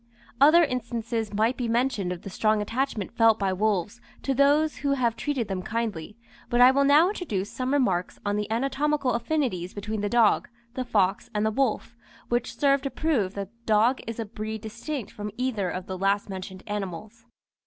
[0.41, 4.93] Other instances might be mentioned of the strong attachment felt by wolves to those who
[4.93, 6.17] have treated them kindly,
[6.49, 10.85] but I will now introduce some remarks on the anatomical affinities between the dog, the
[10.85, 11.95] fox, and the wolf,
[12.29, 15.85] which serve to prove that the dog is of a breed distinct from either of
[15.85, 17.27] the last mentioned animals.